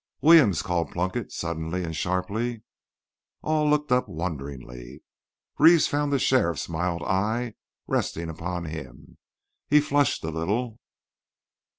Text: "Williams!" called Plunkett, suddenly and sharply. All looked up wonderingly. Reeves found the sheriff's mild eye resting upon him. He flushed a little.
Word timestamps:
"Williams!" 0.21 0.63
called 0.63 0.89
Plunkett, 0.89 1.31
suddenly 1.31 1.83
and 1.83 1.95
sharply. 1.95 2.63
All 3.43 3.69
looked 3.69 3.91
up 3.91 4.09
wonderingly. 4.09 5.03
Reeves 5.59 5.85
found 5.85 6.11
the 6.11 6.17
sheriff's 6.17 6.67
mild 6.67 7.03
eye 7.03 7.53
resting 7.85 8.27
upon 8.27 8.65
him. 8.65 9.19
He 9.69 9.79
flushed 9.79 10.23
a 10.23 10.31
little. 10.31 10.79